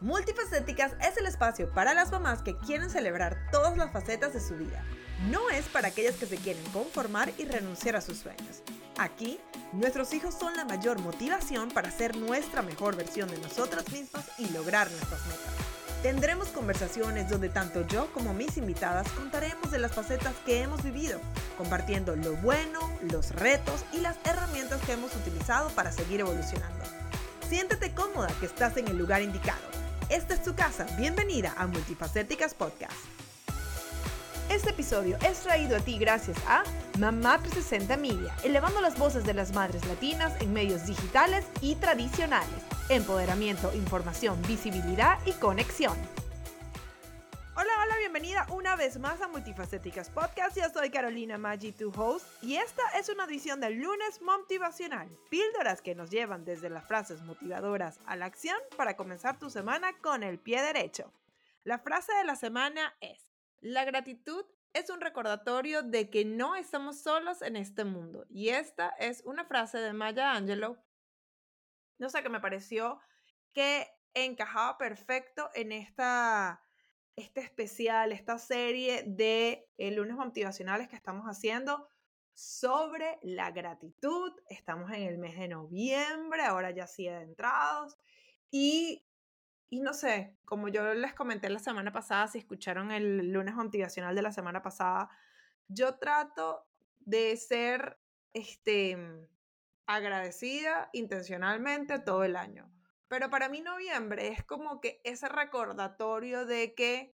Multifacéticas 0.00 0.92
es 1.00 1.16
el 1.16 1.26
espacio 1.26 1.70
para 1.70 1.94
las 1.94 2.10
mamás 2.10 2.42
que 2.42 2.56
quieren 2.58 2.90
celebrar 2.90 3.48
todas 3.50 3.78
las 3.78 3.90
facetas 3.92 4.34
de 4.34 4.40
su 4.40 4.54
vida. 4.54 4.84
No 5.30 5.48
es 5.48 5.64
para 5.66 5.88
aquellas 5.88 6.16
que 6.16 6.26
se 6.26 6.36
quieren 6.36 6.64
conformar 6.70 7.32
y 7.38 7.46
renunciar 7.46 7.96
a 7.96 8.02
sus 8.02 8.18
sueños. 8.18 8.62
Aquí, 8.98 9.40
nuestros 9.72 10.12
hijos 10.12 10.34
son 10.34 10.54
la 10.54 10.66
mayor 10.66 10.98
motivación 11.00 11.70
para 11.70 11.90
ser 11.90 12.14
nuestra 12.14 12.60
mejor 12.60 12.94
versión 12.94 13.30
de 13.30 13.38
nosotras 13.38 13.90
mismas 13.90 14.26
y 14.38 14.50
lograr 14.50 14.90
nuestras 14.90 15.24
metas. 15.26 15.54
Tendremos 16.02 16.48
conversaciones 16.48 17.30
donde 17.30 17.48
tanto 17.48 17.86
yo 17.86 18.12
como 18.12 18.34
mis 18.34 18.58
invitadas 18.58 19.10
contaremos 19.12 19.70
de 19.70 19.78
las 19.78 19.92
facetas 19.92 20.34
que 20.44 20.60
hemos 20.60 20.82
vivido, 20.82 21.18
compartiendo 21.56 22.14
lo 22.16 22.36
bueno, 22.36 22.80
los 23.00 23.30
retos 23.34 23.84
y 23.94 24.00
las 24.00 24.16
herramientas 24.24 24.82
que 24.82 24.92
hemos 24.92 25.16
utilizado 25.16 25.70
para 25.70 25.90
seguir 25.90 26.20
evolucionando. 26.20 26.84
Siéntete 27.48 27.94
cómoda 27.94 28.28
que 28.40 28.46
estás 28.46 28.76
en 28.76 28.88
el 28.88 28.98
lugar 28.98 29.22
indicado. 29.22 29.75
Esta 30.08 30.34
es 30.34 30.42
tu 30.44 30.54
casa. 30.54 30.86
Bienvenida 30.96 31.52
a 31.58 31.66
Multifacéticas 31.66 32.54
Podcast. 32.54 32.94
Este 34.48 34.70
episodio 34.70 35.18
es 35.26 35.40
traído 35.40 35.76
a 35.76 35.80
ti 35.80 35.98
gracias 35.98 36.36
a 36.46 36.62
Mamá 37.00 37.38
360 37.38 37.96
Media, 37.96 38.32
elevando 38.44 38.80
las 38.80 38.96
voces 38.96 39.24
de 39.24 39.34
las 39.34 39.52
madres 39.52 39.84
latinas 39.86 40.40
en 40.40 40.52
medios 40.52 40.86
digitales 40.86 41.44
y 41.60 41.74
tradicionales. 41.74 42.48
Empoderamiento, 42.88 43.74
información, 43.74 44.40
visibilidad 44.46 45.18
y 45.26 45.32
conexión. 45.32 45.96
Hola, 47.58 47.72
hola, 47.82 47.96
bienvenida 47.96 48.46
una 48.50 48.76
vez 48.76 48.98
más 48.98 49.22
a 49.22 49.28
Multifacéticas 49.28 50.10
Podcast. 50.10 50.58
Yo 50.58 50.68
soy 50.68 50.90
Carolina 50.90 51.38
Maggi, 51.38 51.72
tu 51.72 51.90
host, 51.90 52.26
y 52.42 52.56
esta 52.56 52.82
es 52.98 53.08
una 53.08 53.24
edición 53.24 53.62
del 53.62 53.80
lunes 53.80 54.20
motivacional. 54.20 55.08
Píldoras 55.30 55.80
que 55.80 55.94
nos 55.94 56.10
llevan 56.10 56.44
desde 56.44 56.68
las 56.68 56.86
frases 56.86 57.22
motivadoras 57.22 57.98
a 58.04 58.14
la 58.14 58.26
acción 58.26 58.58
para 58.76 58.94
comenzar 58.94 59.38
tu 59.38 59.48
semana 59.48 59.96
con 60.02 60.22
el 60.22 60.38
pie 60.38 60.60
derecho. 60.60 61.10
La 61.64 61.78
frase 61.78 62.12
de 62.12 62.24
la 62.24 62.36
semana 62.36 62.94
es, 63.00 63.26
la 63.60 63.86
gratitud 63.86 64.44
es 64.74 64.90
un 64.90 65.00
recordatorio 65.00 65.82
de 65.82 66.10
que 66.10 66.26
no 66.26 66.56
estamos 66.56 67.00
solos 67.00 67.40
en 67.40 67.56
este 67.56 67.84
mundo. 67.84 68.26
Y 68.28 68.50
esta 68.50 68.90
es 68.98 69.22
una 69.24 69.46
frase 69.46 69.78
de 69.78 69.94
Maya 69.94 70.32
Angelou. 70.32 70.76
No 71.96 72.10
sé, 72.10 72.22
qué 72.22 72.28
me 72.28 72.40
pareció 72.40 73.00
que 73.54 73.88
encajaba 74.12 74.76
perfecto 74.76 75.48
en 75.54 75.72
esta 75.72 76.65
este 77.16 77.40
especial, 77.40 78.12
esta 78.12 78.38
serie 78.38 79.02
de 79.06 79.66
eh, 79.78 79.90
lunes 79.90 80.16
motivacionales 80.16 80.88
que 80.88 80.96
estamos 80.96 81.24
haciendo 81.26 81.88
sobre 82.34 83.18
la 83.22 83.50
gratitud. 83.50 84.32
Estamos 84.50 84.90
en 84.92 85.02
el 85.02 85.18
mes 85.18 85.38
de 85.38 85.48
noviembre, 85.48 86.42
ahora 86.42 86.70
ya 86.70 86.86
sí 86.86 87.08
adentrados. 87.08 87.96
Y, 88.50 89.06
y 89.70 89.80
no 89.80 89.94
sé, 89.94 90.36
como 90.44 90.68
yo 90.68 90.92
les 90.92 91.14
comenté 91.14 91.48
la 91.48 91.58
semana 91.58 91.90
pasada, 91.90 92.28
si 92.28 92.38
escucharon 92.38 92.92
el 92.92 93.32
lunes 93.32 93.54
motivacional 93.54 94.14
de 94.14 94.22
la 94.22 94.32
semana 94.32 94.62
pasada, 94.62 95.08
yo 95.68 95.98
trato 95.98 96.66
de 97.00 97.34
ser 97.38 97.98
este, 98.34 98.98
agradecida 99.86 100.90
intencionalmente 100.92 101.98
todo 101.98 102.24
el 102.24 102.36
año. 102.36 102.70
Pero 103.08 103.30
para 103.30 103.48
mí 103.48 103.60
noviembre 103.60 104.28
es 104.28 104.44
como 104.44 104.80
que 104.80 105.00
ese 105.04 105.28
recordatorio 105.28 106.44
de 106.44 106.74
que 106.74 107.16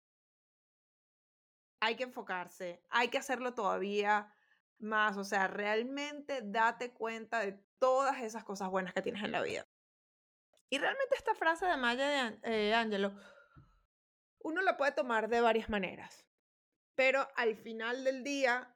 hay 1.81 1.97
que 1.97 2.05
enfocarse, 2.05 2.83
hay 2.89 3.09
que 3.09 3.19
hacerlo 3.19 3.55
todavía 3.55 4.33
más, 4.79 5.17
o 5.17 5.25
sea, 5.25 5.47
realmente 5.47 6.41
date 6.43 6.93
cuenta 6.93 7.41
de 7.41 7.53
todas 7.79 8.21
esas 8.23 8.45
cosas 8.45 8.69
buenas 8.69 8.93
que 8.93 9.03
tienes 9.03 9.23
en 9.23 9.33
la 9.33 9.43
vida. 9.43 9.67
Y 10.69 10.79
realmente 10.79 11.15
esta 11.15 11.35
frase 11.35 11.67
de 11.67 11.77
Maya 11.77 12.09
de 12.09 12.69
eh, 12.69 12.75
Angelo, 12.75 13.15
uno 14.41 14.63
la 14.63 14.77
puede 14.77 14.93
tomar 14.93 15.29
de 15.29 15.41
varias 15.41 15.69
maneras, 15.69 16.27
pero 16.97 17.29
al 17.37 17.57
final 17.57 18.03
del 18.03 18.25
día, 18.25 18.75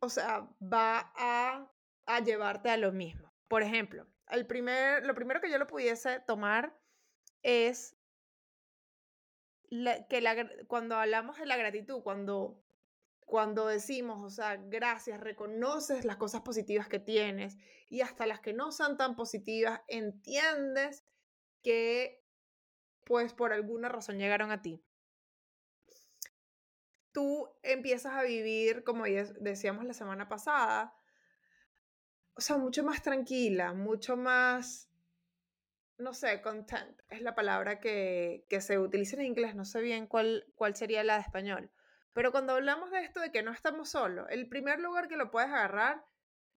o 0.00 0.08
sea, 0.08 0.48
va 0.62 1.12
a 1.14 2.20
llevarte 2.24 2.70
a 2.70 2.78
lo 2.78 2.92
mismo. 2.92 3.34
Por 3.48 3.62
ejemplo, 3.62 4.06
el 4.30 4.46
primer, 4.46 5.06
lo 5.06 5.14
primero 5.14 5.40
que 5.40 5.50
yo 5.50 5.58
lo 5.58 5.66
pudiese 5.66 6.20
tomar 6.20 6.76
es 7.42 7.96
que 10.08 10.20
la, 10.20 10.48
cuando 10.66 10.96
hablamos 10.96 11.38
de 11.38 11.46
la 11.46 11.56
gratitud, 11.56 12.02
cuando, 12.02 12.62
cuando 13.20 13.66
decimos, 13.66 14.22
o 14.22 14.30
sea, 14.30 14.56
gracias, 14.56 15.20
reconoces 15.20 16.04
las 16.04 16.16
cosas 16.16 16.40
positivas 16.40 16.88
que 16.88 16.98
tienes 16.98 17.56
y 17.88 18.00
hasta 18.00 18.26
las 18.26 18.40
que 18.40 18.54
no 18.54 18.72
son 18.72 18.96
tan 18.96 19.14
positivas, 19.16 19.80
entiendes 19.88 21.04
que 21.62 22.24
pues 23.04 23.32
por 23.32 23.52
alguna 23.52 23.88
razón 23.88 24.18
llegaron 24.18 24.50
a 24.50 24.62
ti. 24.62 24.84
Tú 27.12 27.48
empiezas 27.62 28.14
a 28.14 28.22
vivir, 28.22 28.84
como 28.84 29.04
decíamos 29.04 29.84
la 29.84 29.94
semana 29.94 30.28
pasada, 30.28 30.94
o 32.38 32.40
sea, 32.40 32.56
mucho 32.56 32.84
más 32.84 33.02
tranquila, 33.02 33.72
mucho 33.72 34.16
más, 34.16 34.88
no 35.98 36.14
sé, 36.14 36.40
content 36.40 36.96
es 37.08 37.20
la 37.20 37.34
palabra 37.34 37.80
que, 37.80 38.46
se 38.60 38.78
utiliza 38.78 39.16
en 39.16 39.22
inglés, 39.22 39.56
no 39.56 39.64
sé 39.64 39.80
bien 39.80 40.06
cuál, 40.06 40.46
cuál 40.54 40.76
sería 40.76 41.02
la 41.02 41.16
de 41.16 41.22
español. 41.22 41.68
Pero 42.12 42.30
cuando 42.30 42.52
hablamos 42.52 42.92
de 42.92 43.00
esto 43.00 43.18
de 43.18 43.32
que 43.32 43.42
no 43.42 43.50
estamos 43.50 43.88
solos, 43.88 44.28
el 44.30 44.48
primer 44.48 44.78
lugar 44.78 45.08
que 45.08 45.16
lo 45.16 45.32
puedes 45.32 45.50
agarrar, 45.50 46.04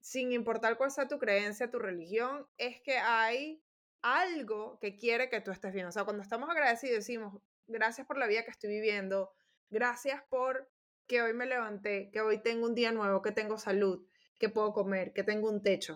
sin 0.02 0.34
importar 0.34 0.76
cuál 0.76 0.92
sea 0.92 1.08
tu 1.08 1.18
creencia, 1.18 1.72
tu 1.72 1.80
religión, 1.80 2.46
es 2.58 2.82
que 2.82 2.98
hay 2.98 3.64
algo 4.02 4.80
que 4.82 4.98
quiere 4.98 5.30
que 5.30 5.40
tú 5.40 5.52
estés 5.52 5.74
bien. 5.74 5.86
O 5.86 5.94
sea, 5.94 6.04
cuando 6.04 6.24
estamos 6.24 6.50
agradecidos 6.50 6.98
decimos, 6.98 7.42
gracias 7.68 8.06
por 8.06 8.18
la 8.18 8.28
vida 8.28 8.44
que 8.44 8.52
estoy 8.52 8.70
viviendo, 8.70 9.32
gracias 9.70 10.22
por 10.30 10.70
que 11.08 11.22
hoy 11.22 11.34
me 11.34 11.46
levanté, 11.46 12.12
que 12.12 12.20
hoy 12.20 12.40
tengo 12.44 12.68
un 12.68 12.76
día 12.76 12.92
nuevo, 12.92 13.22
que 13.22 13.32
tengo 13.32 13.58
salud, 13.58 14.06
que 14.40 14.50
puedo 14.50 14.74
comer, 14.74 15.14
que 15.14 15.24
tengo 15.24 15.50
un 15.50 15.62
techo. 15.62 15.96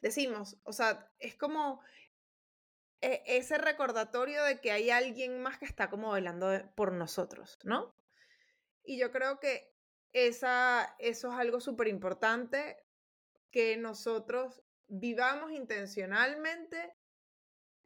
Decimos, 0.00 0.58
o 0.64 0.72
sea, 0.72 1.10
es 1.18 1.36
como 1.36 1.82
e, 3.00 3.22
ese 3.26 3.58
recordatorio 3.58 4.44
de 4.44 4.60
que 4.60 4.72
hay 4.72 4.90
alguien 4.90 5.42
más 5.42 5.58
que 5.58 5.66
está 5.66 5.90
como 5.90 6.12
velando 6.12 6.48
por 6.74 6.92
nosotros, 6.92 7.58
¿no? 7.64 7.94
Y 8.82 8.98
yo 8.98 9.10
creo 9.10 9.40
que 9.40 9.74
esa, 10.12 10.96
eso 10.98 11.28
es 11.32 11.38
algo 11.38 11.60
súper 11.60 11.88
importante, 11.88 12.76
que 13.50 13.76
nosotros 13.76 14.62
vivamos 14.86 15.52
intencionalmente 15.52 16.94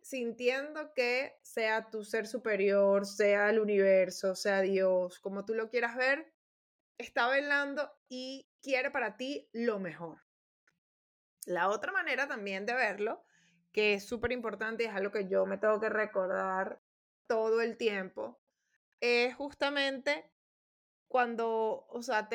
sintiendo 0.03 0.93
que 0.93 1.39
sea 1.43 1.89
tu 1.91 2.05
ser 2.05 2.27
superior, 2.27 3.07
sea 3.07 3.49
el 3.49 3.59
universo, 3.59 4.35
sea 4.35 4.61
Dios, 4.61 5.19
como 5.19 5.47
tú 5.47 5.55
lo 5.55 5.71
quieras 5.71 5.97
ver, 5.97 6.31
está 6.99 7.29
velando 7.29 7.91
y 8.09 8.49
quiere 8.63 8.91
para 8.91 9.17
ti 9.17 9.49
lo 9.53 9.79
mejor. 9.79 10.23
La 11.47 11.69
otra 11.69 11.93
manera 11.93 12.27
también 12.27 12.67
de 12.67 12.75
verlo, 12.75 13.25
que 13.73 13.95
es 13.95 14.07
súper 14.07 14.33
importante 14.33 14.85
y 14.85 14.87
es 14.87 14.95
algo 14.95 15.11
que 15.11 15.29
yo 15.29 15.47
me 15.47 15.59
tengo 15.59 15.81
que 15.81 15.89
recordar 15.89 16.81
todo 17.27 17.61
el 17.61 17.77
tiempo, 17.77 18.41
es 19.01 19.35
justamente 19.35 20.31
cuando, 21.09 21.87
o 21.89 22.03
sea, 22.03 22.29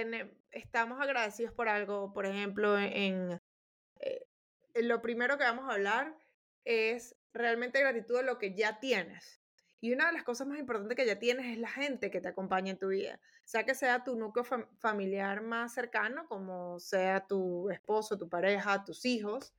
estamos 0.51 1.01
agradecidos 1.01 1.53
por 1.53 1.67
algo, 1.67 2.13
por 2.13 2.25
ejemplo, 2.25 2.77
en, 2.77 3.41
eh, 3.99 4.27
lo 4.75 5.01
primero 5.01 5.37
que 5.37 5.43
vamos 5.43 5.69
a 5.69 5.73
hablar 5.73 6.15
es 6.65 7.15
realmente 7.33 7.79
gratitud 7.79 8.17
de 8.17 8.23
lo 8.23 8.37
que 8.37 8.53
ya 8.53 8.79
tienes. 8.79 9.38
Y 9.81 9.93
una 9.93 10.07
de 10.07 10.13
las 10.13 10.23
cosas 10.23 10.47
más 10.47 10.59
importantes 10.59 10.95
que 10.95 11.05
ya 11.05 11.19
tienes 11.19 11.45
es 11.45 11.57
la 11.57 11.69
gente 11.69 12.11
que 12.11 12.19
te 12.19 12.27
acompaña 12.27 12.71
en 12.71 12.77
tu 12.77 12.89
vida. 12.89 13.19
Sea 13.45 13.65
que 13.65 13.75
sea 13.75 14.03
tu 14.03 14.15
núcleo 14.15 14.43
familiar 14.79 15.41
más 15.41 15.73
cercano, 15.73 16.27
como 16.27 16.79
sea 16.79 17.25
tu 17.25 17.69
esposo, 17.69 18.17
tu 18.17 18.27
pareja, 18.27 18.83
tus 18.83 19.05
hijos, 19.05 19.53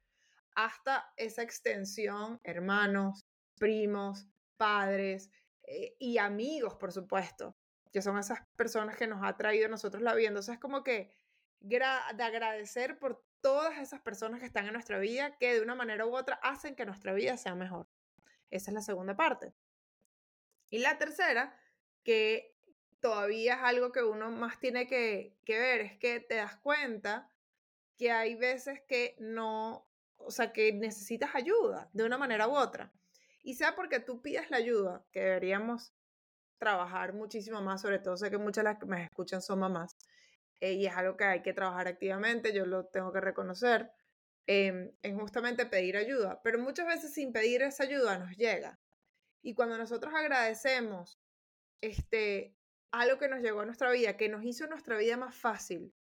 hasta 0.55 1.13
esa 1.17 1.43
extensión, 1.43 2.39
hermanos, 2.45 3.27
primos, 3.57 4.27
padres 4.57 5.31
eh, 5.63 5.97
y 5.99 6.19
amigos, 6.19 6.75
por 6.75 6.93
supuesto, 6.93 7.57
que 7.93 8.03
son 8.03 8.19
esas 8.19 8.41
personas 8.57 8.97
que 8.97 9.07
nos 9.07 9.23
ha 9.23 9.37
traído 9.37 9.67
a 9.67 9.71
nosotros 9.71 10.03
la 10.03 10.15
vida. 10.15 10.29
Entonces 10.29 10.55
es 10.55 10.61
como 10.61 10.83
que 10.83 11.11
de 11.61 11.83
agradecer 11.83 12.99
por 12.99 13.25
todas 13.41 13.79
esas 13.79 14.01
personas 14.01 14.41
que 14.41 14.47
están 14.47 14.67
en 14.67 14.75
nuestra 14.75 14.99
vida, 14.99 15.37
que 15.39 15.55
de 15.55 15.63
una 15.63 15.75
manera 15.75 16.07
u 16.07 16.15
otra 16.15 16.39
hacen 16.43 16.75
que 16.75 16.85
nuestra 16.85 17.13
vida 17.15 17.37
sea 17.37 17.55
mejor. 17.55 17.89
Esa 18.51 18.71
es 18.71 18.75
la 18.75 18.83
segunda 18.83 19.17
parte. 19.17 19.55
Y 20.71 20.79
la 20.79 20.99
tercera, 20.99 21.55
que 22.05 22.57
todavía 23.01 23.55
es 23.55 23.61
algo 23.63 23.93
que 23.93 24.03
uno 24.03 24.31
más 24.31 24.59
tiene 24.61 24.87
que, 24.87 25.37
ver, 25.47 25.81
es 25.83 25.99
que 25.99 26.21
te 26.21 26.37
das 26.37 26.57
cuenta 26.57 27.31
que 27.99 28.11
hay 28.13 28.35
veces 28.37 28.81
que 28.89 29.17
no, 29.21 29.89
o 30.17 30.31
sea, 30.31 30.53
que 30.53 30.73
necesitas 30.73 31.35
ayuda 31.35 31.91
de 31.93 32.05
una 32.05 32.19
manera 32.19 32.49
u 32.49 32.57
otra. 32.57 32.93
Y 33.43 33.55
sea 33.55 33.75
porque 33.77 34.01
tú 34.01 34.23
pides 34.23 34.51
la 34.51 34.59
ayuda, 34.59 35.05
que 35.13 35.21
deberíamos 35.21 35.93
trabajar 36.59 37.15
muchísimo 37.15 37.63
más, 37.63 37.83
sobre 37.83 37.99
todo 38.01 38.17
sé 38.17 38.31
que 38.31 38.39
muchas 38.39 38.65
de 38.65 38.71
las 38.71 38.79
que 38.81 38.87
me 38.87 39.05
escuchan 39.05 39.43
son 39.43 39.61
mamás, 39.61 39.97
eh, 40.61 40.73
y 40.75 40.87
es 40.87 40.95
algo 40.97 41.17
que 41.17 41.25
hay 41.25 41.43
que 41.43 41.53
trabajar 41.55 41.89
activamente, 41.89 42.53
yo 42.55 42.67
lo 42.67 42.87
tengo 42.87 43.13
que 43.13 43.21
reconocer. 43.21 43.91
em, 44.47 44.93
en 45.03 45.19
justamente 45.19 45.67
pedir 45.67 45.97
ayuda, 45.97 46.41
pero 46.43 46.59
muchas 46.59 46.87
veces 46.87 47.15
sin 47.15 47.33
pedir 47.33 47.63
esa 47.63 47.85
ayuda 47.85 48.19
nos 48.19 48.37
llega. 48.37 48.79
Y 49.43 49.55
cuando 49.55 49.79
nosotros 49.79 50.13
agradecemos 50.15 51.19
este, 51.81 52.55
algo 52.91 53.19
que 53.19 53.29
nos 53.29 53.41
llegó 53.41 53.61
a 53.61 53.67
nuestra 53.67 53.91
vida, 53.91 54.17
que 54.17 54.29
nos 54.29 54.45
hizo 54.45 54.67
nuestra 54.67 54.99
vida 54.99 55.17
más 55.17 55.35
fácil, 55.35 55.95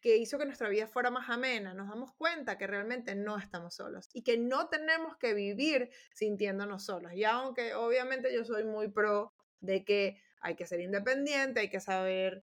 que 0.00 0.16
hizo 0.16 0.36
que 0.36 0.44
nuestra 0.44 0.68
vida 0.68 0.88
fuera 0.88 1.10
más 1.10 1.30
amena, 1.30 1.74
nos 1.74 1.88
damos 1.88 2.12
cuenta 2.14 2.58
que 2.58 2.66
realmente 2.66 3.14
no 3.14 3.38
estamos 3.38 3.76
solos 3.76 4.10
y 4.12 4.22
que 4.22 4.36
no 4.36 4.68
tenemos 4.68 5.16
que 5.16 5.32
vivir 5.32 5.90
sintiéndonos 6.12 6.84
solos. 6.84 7.12
Y 7.14 7.24
aunque 7.24 7.74
obviamente 7.74 8.34
yo 8.34 8.44
soy 8.44 8.64
muy 8.64 8.88
pro 8.88 9.32
de 9.60 9.84
que 9.84 10.20
hay 10.40 10.56
que 10.56 10.66
ser 10.66 10.80
independiente, 10.80 11.60
hay 11.60 11.70
que 11.70 11.78
saber, 11.78 12.44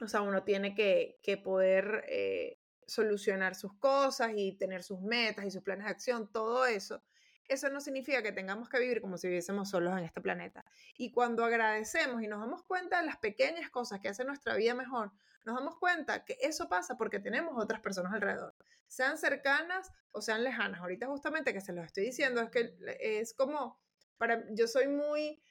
o 0.00 0.08
sea, 0.08 0.22
uno 0.22 0.42
tiene 0.42 0.74
que, 0.74 1.16
poder 1.44 2.04
eh, 2.08 2.58
solucionar 2.88 3.54
sus 3.54 3.78
cosas 3.78 4.32
y 4.34 4.56
tener 4.58 4.82
sus 4.82 5.00
metas 5.00 5.46
y 5.46 5.52
sus 5.52 5.62
planes 5.62 5.86
de 5.86 5.92
acción, 5.92 6.30
todo 6.32 6.66
eso 6.66 7.04
eso 7.52 7.68
no 7.68 7.80
significa 7.80 8.22
que 8.22 8.32
tengamos 8.32 8.68
que 8.68 8.78
vivir 8.78 9.00
como 9.00 9.18
si 9.18 9.28
viviésemos 9.28 9.70
solos 9.70 9.96
en 9.96 10.04
este 10.04 10.20
planeta. 10.20 10.64
Y 10.96 11.12
cuando 11.12 11.44
agradecemos 11.44 12.22
y 12.22 12.28
nos 12.28 12.40
damos 12.40 12.62
cuenta 12.64 13.00
de 13.00 13.06
las 13.06 13.18
pequeñas 13.18 13.70
cosas 13.70 14.00
que 14.00 14.08
hacen 14.08 14.26
nuestra 14.26 14.56
vida 14.56 14.74
mejor, 14.74 15.12
nos 15.44 15.56
damos 15.56 15.76
cuenta 15.78 16.24
que 16.24 16.38
eso 16.40 16.68
pasa 16.68 16.96
porque 16.96 17.18
tenemos 17.18 17.54
otras 17.56 17.80
personas 17.80 18.12
alrededor, 18.12 18.54
sean 18.86 19.18
cercanas 19.18 19.92
o 20.12 20.20
sean 20.20 20.44
lejanas. 20.44 20.80
Ahorita 20.80 21.06
justamente 21.06 21.52
que 21.52 21.60
se 21.60 21.72
los 21.72 21.84
estoy 21.84 22.04
diciendo 22.04 22.40
es 22.40 22.50
que 22.50 22.76
es 23.00 23.34
como, 23.34 23.80
para, 24.18 24.44
yo 24.50 24.66
soy 24.66 24.88
muy 24.88 25.42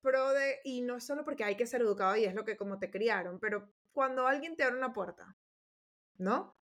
pro 0.00 0.30
de, 0.30 0.60
y 0.64 0.82
no 0.82 0.96
es 0.96 1.04
solo 1.04 1.24
porque 1.24 1.44
hay 1.44 1.56
que 1.56 1.66
ser 1.66 1.82
educado 1.82 2.16
y 2.16 2.24
es 2.24 2.34
lo 2.34 2.44
que 2.44 2.56
como 2.56 2.78
te 2.78 2.90
criaron, 2.90 3.38
pero 3.38 3.70
cuando 3.92 4.26
alguien 4.26 4.56
te 4.56 4.64
abre 4.64 4.76
una 4.76 4.92
puerta, 4.92 5.36
¿no? 6.16 6.56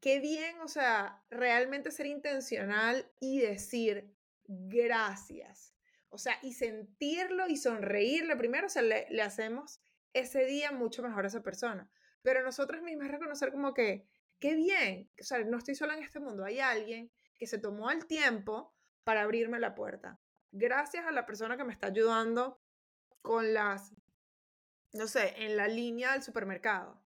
Qué 0.00 0.20
bien, 0.20 0.60
o 0.60 0.68
sea, 0.68 1.22
realmente 1.30 1.90
ser 1.90 2.06
intencional 2.06 3.10
y 3.20 3.40
decir 3.40 4.14
gracias. 4.46 5.74
O 6.08 6.18
sea, 6.18 6.38
y 6.42 6.54
sentirlo 6.54 7.48
y 7.48 7.56
sonreírle 7.56 8.36
primero, 8.36 8.66
o 8.66 8.70
sea, 8.70 8.82
le, 8.82 9.06
hacemos 9.20 9.80
ese 10.12 10.44
día 10.44 10.72
mucho 10.72 11.02
mejor 11.02 11.24
a 11.24 11.28
esa 11.28 11.42
persona. 11.42 11.90
Pero 12.22 12.42
nosotros 12.42 12.82
mismos 12.82 13.08
reconocer 13.08 13.52
como 13.52 13.74
que, 13.74 14.08
qué 14.38 14.54
bien, 14.54 15.10
o 15.20 15.24
sea, 15.24 15.40
no 15.40 15.58
estoy 15.58 15.74
sola 15.74 15.94
en 15.94 16.02
este 16.02 16.20
mundo, 16.20 16.44
hay 16.44 16.60
alguien 16.60 17.10
que 17.38 17.46
se 17.46 17.58
tomó 17.58 17.90
el 17.90 18.06
tiempo 18.06 18.74
para 19.04 19.22
abrirme 19.22 19.60
la 19.60 19.74
puerta. 19.74 20.18
Gracias 20.52 21.04
a 21.06 21.12
la 21.12 21.26
persona 21.26 21.56
que 21.56 21.64
me 21.64 21.72
está 21.72 21.88
ayudando 21.88 22.60
con 23.20 23.52
las, 23.52 23.92
no 24.92 25.06
sé, 25.06 25.34
en 25.44 25.56
la 25.56 25.68
línea 25.68 26.12
del 26.12 26.22
supermercado. 26.22 27.05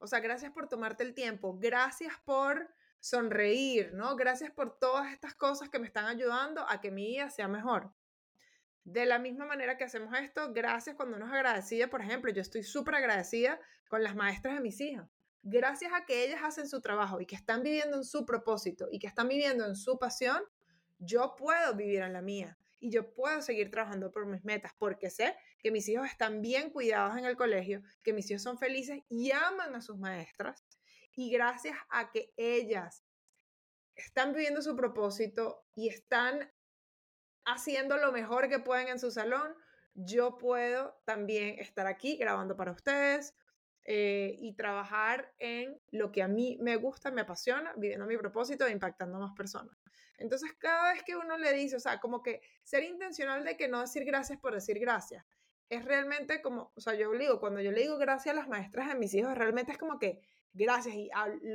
O 0.00 0.06
sea, 0.06 0.20
gracias 0.20 0.50
por 0.52 0.66
tomarte 0.66 1.04
el 1.04 1.12
tiempo, 1.12 1.58
gracias 1.58 2.14
por 2.24 2.70
sonreír, 3.00 3.92
¿no? 3.92 4.16
Gracias 4.16 4.50
por 4.50 4.78
todas 4.78 5.12
estas 5.12 5.34
cosas 5.34 5.68
que 5.68 5.78
me 5.78 5.86
están 5.86 6.06
ayudando 6.06 6.64
a 6.66 6.80
que 6.80 6.90
mi 6.90 7.06
vida 7.06 7.28
sea 7.28 7.48
mejor. 7.48 7.92
De 8.84 9.04
la 9.04 9.18
misma 9.18 9.44
manera 9.44 9.76
que 9.76 9.84
hacemos 9.84 10.14
esto, 10.18 10.54
gracias 10.54 10.96
cuando 10.96 11.18
uno 11.18 11.26
es 11.26 11.32
agradecida, 11.32 11.88
por 11.88 12.00
ejemplo, 12.00 12.32
yo 12.32 12.40
estoy 12.40 12.62
súper 12.62 12.94
agradecida 12.94 13.60
con 13.88 14.02
las 14.02 14.16
maestras 14.16 14.54
de 14.54 14.60
mis 14.60 14.80
hijas. 14.80 15.06
Gracias 15.42 15.92
a 15.92 16.06
que 16.06 16.24
ellas 16.24 16.40
hacen 16.42 16.66
su 16.66 16.80
trabajo 16.80 17.20
y 17.20 17.26
que 17.26 17.36
están 17.36 17.62
viviendo 17.62 17.98
en 17.98 18.04
su 18.04 18.24
propósito 18.24 18.88
y 18.90 18.98
que 18.98 19.06
están 19.06 19.28
viviendo 19.28 19.66
en 19.66 19.76
su 19.76 19.98
pasión, 19.98 20.42
yo 20.98 21.34
puedo 21.36 21.74
vivir 21.74 22.00
en 22.00 22.14
la 22.14 22.22
mía 22.22 22.56
y 22.80 22.90
yo 22.90 23.14
puedo 23.14 23.42
seguir 23.42 23.70
trabajando 23.70 24.10
por 24.10 24.26
mis 24.26 24.44
metas 24.44 24.72
porque 24.78 25.10
sé 25.10 25.36
que 25.58 25.70
mis 25.70 25.88
hijos 25.88 26.06
están 26.06 26.40
bien 26.40 26.70
cuidados 26.70 27.16
en 27.16 27.26
el 27.26 27.36
colegio, 27.36 27.82
que 28.02 28.12
mis 28.12 28.30
hijos 28.30 28.42
son 28.42 28.58
felices 28.58 29.02
y 29.08 29.30
aman 29.30 29.74
a 29.74 29.82
sus 29.82 29.98
maestras. 29.98 30.64
Y 31.14 31.30
gracias 31.30 31.76
a 31.90 32.10
que 32.10 32.32
ellas 32.36 33.04
están 33.94 34.32
viviendo 34.32 34.62
su 34.62 34.74
propósito 34.74 35.66
y 35.74 35.88
están 35.88 36.50
haciendo 37.44 37.98
lo 37.98 38.12
mejor 38.12 38.48
que 38.48 38.58
pueden 38.58 38.88
en 38.88 38.98
su 38.98 39.10
salón, 39.10 39.54
yo 39.94 40.38
puedo 40.38 41.00
también 41.04 41.58
estar 41.58 41.86
aquí 41.86 42.16
grabando 42.16 42.56
para 42.56 42.72
ustedes 42.72 43.34
eh, 43.84 44.36
y 44.40 44.54
trabajar 44.54 45.32
en 45.38 45.80
lo 45.90 46.12
que 46.12 46.22
a 46.22 46.28
mí 46.28 46.58
me 46.60 46.76
gusta, 46.76 47.10
me 47.10 47.22
apasiona, 47.22 47.72
viviendo 47.76 48.06
mi 48.06 48.16
propósito 48.16 48.66
e 48.66 48.72
impactando 48.72 49.16
a 49.16 49.20
más 49.20 49.32
personas. 49.34 49.76
Entonces, 50.18 50.52
cada 50.58 50.92
vez 50.92 51.02
que 51.02 51.16
uno 51.16 51.38
le 51.38 51.52
dice, 51.54 51.76
o 51.76 51.80
sea, 51.80 51.98
como 51.98 52.22
que 52.22 52.42
ser 52.62 52.84
intencional 52.84 53.42
de 53.44 53.56
que 53.56 53.68
no 53.68 53.80
decir 53.80 54.04
gracias 54.04 54.38
por 54.38 54.54
decir 54.54 54.78
gracias, 54.78 55.24
es 55.70 55.84
realmente 55.84 56.42
como, 56.42 56.72
o 56.74 56.80
sea, 56.80 56.94
yo 56.94 57.10
digo, 57.12 57.40
cuando 57.40 57.60
yo 57.60 57.72
le 57.72 57.80
digo 57.80 57.96
gracias 57.96 58.34
a 58.34 58.36
las 58.36 58.48
maestras 58.48 58.88
de 58.88 58.96
mis 58.96 59.14
hijos, 59.14 59.36
realmente 59.36 59.72
es 59.72 59.78
como 59.78 59.98
que 59.98 60.20
gracias 60.52 60.94
y 60.96 61.10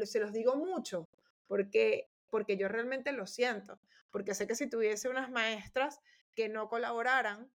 se 0.06 0.20
los 0.20 0.32
digo 0.32 0.56
mucho, 0.56 1.08
porque, 1.48 2.10
porque 2.30 2.58
yo 2.58 2.68
realmente 2.70 3.12
lo 3.12 3.28
siento, 3.28 3.80
porque 4.10 4.34
sé 4.34 4.48
que 4.48 4.56
si 4.56 4.70
tuviese 4.70 5.10
unas 5.10 5.30
maestras 5.30 6.00
que 6.34 6.50
no 6.50 6.70
colaboraran, 6.70 7.52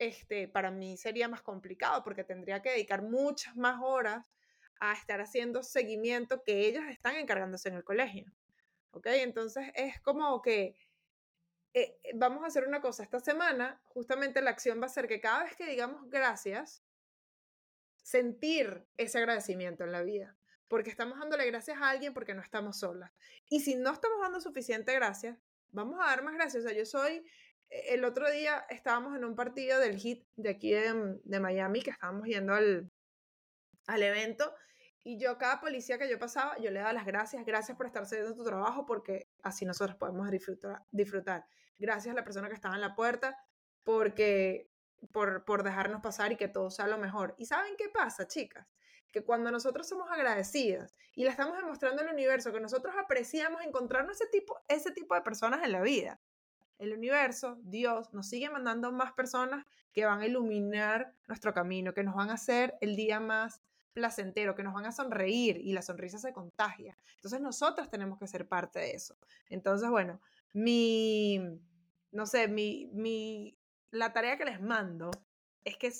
este, 0.00 0.48
para 0.48 0.72
mí 0.72 0.96
sería 0.96 1.28
más 1.28 1.42
complicado, 1.42 2.02
porque 2.02 2.24
tendría 2.24 2.60
que 2.60 2.70
dedicar 2.70 3.02
muchas 3.02 3.54
más 3.54 3.80
horas 3.80 4.32
a 4.80 4.94
estar 4.94 5.20
haciendo 5.20 5.62
seguimiento 5.62 6.42
que 6.42 6.66
ellas 6.66 6.88
están 6.90 7.14
encargándose 7.14 7.68
en 7.68 7.76
el 7.76 7.84
colegio. 7.84 8.32
¿ok? 8.92 9.06
Entonces 9.06 9.70
es 9.74 10.00
como 10.00 10.40
que 10.42 10.76
eh, 11.72 11.98
eh, 12.02 12.12
vamos 12.14 12.42
a 12.44 12.48
hacer 12.48 12.66
una 12.66 12.80
cosa. 12.80 13.02
Esta 13.02 13.20
semana, 13.20 13.80
justamente 13.84 14.42
la 14.42 14.50
acción 14.50 14.80
va 14.80 14.86
a 14.86 14.90
ser 14.90 15.06
que 15.06 15.20
cada 15.20 15.44
vez 15.44 15.56
que 15.56 15.66
digamos 15.66 16.08
gracias, 16.10 16.82
sentir 18.02 18.86
ese 18.96 19.18
agradecimiento 19.18 19.84
en 19.84 19.92
la 19.92 20.02
vida. 20.02 20.36
Porque 20.68 20.90
estamos 20.90 21.18
dándole 21.18 21.46
gracias 21.46 21.78
a 21.80 21.90
alguien 21.90 22.14
porque 22.14 22.34
no 22.34 22.42
estamos 22.42 22.78
solas. 22.78 23.12
Y 23.48 23.60
si 23.60 23.74
no 23.74 23.92
estamos 23.92 24.20
dando 24.20 24.40
suficiente 24.40 24.94
gracias, 24.94 25.36
vamos 25.70 25.98
a 26.00 26.06
dar 26.06 26.22
más 26.22 26.34
gracias. 26.34 26.64
O 26.64 26.68
sea, 26.68 26.76
yo 26.76 26.86
soy, 26.86 27.24
el 27.70 28.04
otro 28.04 28.30
día 28.30 28.64
estábamos 28.68 29.16
en 29.16 29.24
un 29.24 29.34
partido 29.34 29.78
del 29.78 29.96
HIT 29.96 30.26
de 30.36 30.50
aquí 30.50 30.72
de, 30.72 31.18
de 31.22 31.40
Miami, 31.40 31.82
que 31.82 31.90
estábamos 31.90 32.26
yendo 32.26 32.54
al, 32.54 32.90
al 33.86 34.02
evento, 34.02 34.52
y 35.02 35.18
yo, 35.18 35.38
cada 35.38 35.60
policía 35.60 35.98
que 35.98 36.08
yo 36.08 36.18
pasaba, 36.18 36.58
yo 36.58 36.70
le 36.70 36.80
daba 36.80 36.92
las 36.92 37.06
gracias, 37.06 37.44
gracias 37.46 37.76
por 37.76 37.86
estar 37.86 38.02
haciendo 38.02 38.34
tu 38.34 38.44
trabajo, 38.44 38.84
porque 38.84 39.30
así 39.42 39.64
nosotros 39.64 39.96
podemos 39.96 40.30
disfrutar. 40.30 40.84
disfrutar. 40.90 41.46
Gracias 41.78 42.12
a 42.12 42.16
la 42.16 42.24
persona 42.24 42.48
que 42.48 42.54
estaba 42.54 42.74
en 42.74 42.82
la 42.82 42.94
puerta, 42.94 43.38
porque 43.82 44.70
por, 45.12 45.44
por 45.46 45.62
dejarnos 45.62 46.02
pasar 46.02 46.32
y 46.32 46.36
que 46.36 46.48
todo 46.48 46.70
sea 46.70 46.86
lo 46.86 46.98
mejor. 46.98 47.34
¿Y 47.38 47.46
saben 47.46 47.76
qué 47.78 47.88
pasa, 47.88 48.28
chicas? 48.28 48.66
Que 49.10 49.24
cuando 49.24 49.50
nosotros 49.50 49.88
somos 49.88 50.10
agradecidas 50.10 50.94
y 51.14 51.24
le 51.24 51.30
estamos 51.30 51.56
demostrando 51.56 52.02
al 52.02 52.12
universo 52.12 52.52
que 52.52 52.60
nosotros 52.60 52.94
apreciamos 52.98 53.62
encontrarnos 53.62 54.20
ese 54.20 54.30
tipo, 54.30 54.60
ese 54.68 54.90
tipo 54.90 55.14
de 55.14 55.22
personas 55.22 55.64
en 55.64 55.72
la 55.72 55.80
vida, 55.80 56.20
el 56.80 56.94
universo, 56.94 57.58
Dios, 57.62 58.12
nos 58.12 58.26
sigue 58.26 58.48
mandando 58.48 58.90
más 58.90 59.12
personas 59.12 59.66
que 59.92 60.06
van 60.06 60.20
a 60.20 60.26
iluminar 60.26 61.14
nuestro 61.28 61.52
camino, 61.52 61.92
que 61.92 62.02
nos 62.02 62.14
van 62.14 62.30
a 62.30 62.34
hacer 62.34 62.74
el 62.80 62.96
día 62.96 63.20
más 63.20 63.60
placentero, 63.92 64.54
que 64.54 64.62
nos 64.62 64.72
van 64.72 64.86
a 64.86 64.92
sonreír 64.92 65.58
y 65.58 65.72
la 65.72 65.82
sonrisa 65.82 66.18
se 66.18 66.32
contagia. 66.32 66.96
Entonces 67.16 67.40
nosotros 67.40 67.90
tenemos 67.90 68.18
que 68.18 68.26
ser 68.26 68.48
parte 68.48 68.78
de 68.78 68.92
eso. 68.92 69.16
Entonces, 69.50 69.90
bueno, 69.90 70.20
mi, 70.54 71.38
no 72.12 72.24
sé, 72.24 72.48
mi, 72.48 72.88
mi, 72.94 73.58
la 73.90 74.12
tarea 74.14 74.38
que 74.38 74.46
les 74.46 74.60
mando 74.60 75.10
es 75.64 75.76
que 75.76 75.92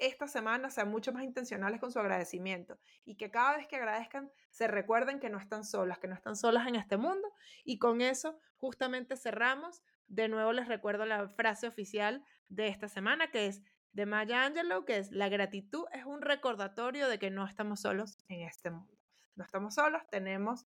esta 0.00 0.26
semana 0.26 0.70
sean 0.70 0.90
mucho 0.90 1.12
más 1.12 1.24
intencionales 1.24 1.78
con 1.78 1.92
su 1.92 1.98
agradecimiento 1.98 2.78
y 3.04 3.16
que 3.16 3.30
cada 3.30 3.56
vez 3.56 3.68
que 3.68 3.76
agradezcan 3.76 4.30
se 4.50 4.66
recuerden 4.66 5.20
que 5.20 5.28
no 5.28 5.38
están 5.38 5.64
solas, 5.64 5.98
que 5.98 6.08
no 6.08 6.14
están 6.14 6.36
solas 6.36 6.66
en 6.66 6.74
este 6.74 6.96
mundo 6.96 7.28
y 7.64 7.78
con 7.78 8.00
eso 8.00 8.38
justamente 8.56 9.16
cerramos. 9.16 9.82
De 10.08 10.28
nuevo 10.28 10.52
les 10.52 10.66
recuerdo 10.66 11.04
la 11.04 11.28
frase 11.28 11.68
oficial 11.68 12.24
de 12.48 12.68
esta 12.68 12.88
semana 12.88 13.30
que 13.30 13.46
es 13.46 13.62
de 13.92 14.06
Maya 14.06 14.44
Angelou, 14.44 14.84
que 14.84 14.96
es 14.96 15.10
la 15.10 15.28
gratitud 15.28 15.84
es 15.92 16.04
un 16.04 16.22
recordatorio 16.22 17.08
de 17.08 17.18
que 17.18 17.30
no 17.30 17.46
estamos 17.46 17.80
solos 17.80 18.18
en 18.28 18.42
este 18.42 18.70
mundo. 18.70 18.96
No 19.36 19.44
estamos 19.44 19.74
solos, 19.74 20.02
tenemos 20.10 20.66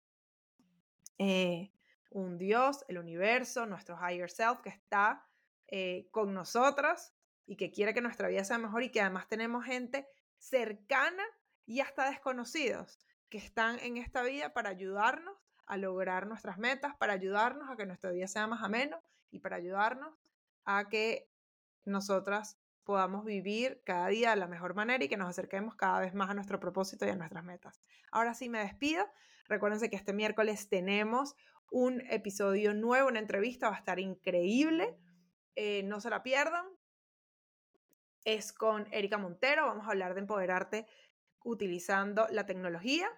eh, 1.17 1.71
un 2.09 2.37
Dios, 2.37 2.83
el 2.87 2.97
universo, 2.97 3.65
nuestro 3.65 3.97
higher 3.97 4.29
self 4.29 4.59
que 4.61 4.69
está 4.69 5.25
eh, 5.67 6.07
con 6.11 6.33
nosotros 6.33 7.13
y 7.51 7.57
que 7.57 7.69
quiere 7.69 7.93
que 7.93 7.99
nuestra 7.99 8.29
vida 8.29 8.45
sea 8.45 8.57
mejor 8.57 8.81
y 8.81 8.91
que 8.91 9.01
además 9.01 9.27
tenemos 9.27 9.65
gente 9.65 10.07
cercana 10.37 11.21
y 11.65 11.81
hasta 11.81 12.09
desconocidos 12.09 12.97
que 13.27 13.39
están 13.39 13.77
en 13.79 13.97
esta 13.97 14.23
vida 14.23 14.53
para 14.53 14.69
ayudarnos 14.69 15.35
a 15.65 15.75
lograr 15.75 16.27
nuestras 16.27 16.57
metas, 16.57 16.95
para 16.95 17.11
ayudarnos 17.11 17.69
a 17.69 17.75
que 17.75 17.85
nuestra 17.85 18.11
vida 18.11 18.29
sea 18.29 18.47
más 18.47 18.63
ameno 18.63 19.03
y 19.31 19.39
para 19.39 19.57
ayudarnos 19.57 20.17
a 20.63 20.87
que 20.87 21.29
nosotras 21.83 22.57
podamos 22.85 23.25
vivir 23.25 23.81
cada 23.83 24.07
día 24.07 24.29
de 24.29 24.37
la 24.37 24.47
mejor 24.47 24.73
manera 24.73 25.03
y 25.03 25.09
que 25.09 25.17
nos 25.17 25.27
acerquemos 25.27 25.75
cada 25.75 25.99
vez 25.99 26.13
más 26.13 26.29
a 26.29 26.33
nuestro 26.33 26.57
propósito 26.57 27.05
y 27.05 27.09
a 27.09 27.17
nuestras 27.17 27.43
metas. 27.43 27.81
Ahora 28.13 28.33
sí 28.33 28.47
me 28.47 28.59
despido. 28.59 29.05
Recuérdense 29.49 29.89
que 29.89 29.97
este 29.97 30.13
miércoles 30.13 30.69
tenemos 30.69 31.35
un 31.69 31.99
episodio 32.09 32.73
nuevo, 32.73 33.09
una 33.09 33.19
entrevista, 33.19 33.67
va 33.67 33.75
a 33.75 33.79
estar 33.79 33.99
increíble. 33.99 34.97
Eh, 35.57 35.83
no 35.83 35.99
se 35.99 36.09
la 36.09 36.23
pierdan. 36.23 36.65
Es 38.23 38.53
con 38.53 38.87
Erika 38.91 39.17
Montero. 39.17 39.65
Vamos 39.65 39.87
a 39.87 39.91
hablar 39.91 40.13
de 40.13 40.21
empoderarte 40.21 40.87
utilizando 41.43 42.27
la 42.29 42.45
tecnología. 42.45 43.09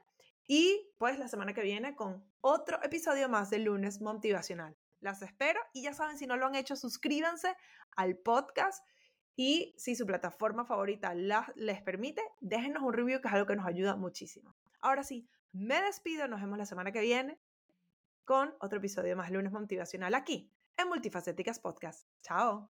Y 0.48 0.92
pues 0.98 1.20
la 1.20 1.28
semana 1.28 1.54
que 1.54 1.62
viene 1.62 1.96
con 1.96 2.24
otro 2.42 2.82
episodio 2.84 3.30
más 3.30 3.50
de 3.50 3.60
lunes 3.60 4.02
motivacional. 4.02 4.76
Las 5.00 5.22
espero 5.22 5.60
y 5.74 5.84
ya 5.84 5.94
saben, 5.94 6.18
si 6.18 6.28
no 6.28 6.38
lo 6.38 6.46
han 6.46 6.56
hecho, 6.56 6.76
suscríbanse 6.76 7.56
al 7.96 8.18
podcast 8.18 8.86
y 9.36 9.74
si 9.78 9.96
su 9.96 10.06
plataforma 10.06 10.66
favorita 10.66 11.14
les 11.14 11.82
permite, 11.82 12.22
déjenos 12.40 12.84
un 12.84 12.94
review 12.94 13.22
que 13.22 13.28
es 13.28 13.34
algo 13.34 13.48
que 13.48 13.56
nos 13.56 13.66
ayuda 13.66 13.96
muchísimo. 13.96 14.56
Ahora 14.80 15.04
sí, 15.04 15.28
me 15.52 15.82
despido, 15.82 16.28
nos 16.28 16.42
vemos 16.42 16.58
la 16.58 16.66
semana 16.66 16.92
que 16.92 17.02
viene 17.02 17.40
con 18.26 18.54
otro 18.60 18.78
episodio 18.78 19.16
más 19.16 19.32
lunes 19.32 19.52
motivacional 19.52 20.14
aquí 20.14 20.52
en 20.78 20.88
Multifacéticas 20.88 21.60
Podcast. 21.60 22.08
Chao. 22.22 22.70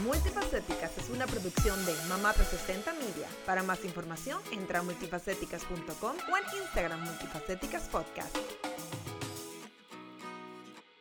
Multifacéticas 0.00 0.96
es 0.98 1.10
una 1.10 1.26
producción 1.26 1.84
de 1.84 1.94
Mamá 2.08 2.32
360 2.32 2.94
Media. 2.94 3.28
Para 3.44 3.62
más 3.62 3.84
información, 3.84 4.40
entra 4.50 4.80
a 4.80 4.82
multifacéticas.com 4.82 6.16
o 6.32 6.36
en 6.36 6.62
Instagram 6.62 7.04
Multifacéticas 7.04 7.82
Podcast. 7.88 8.36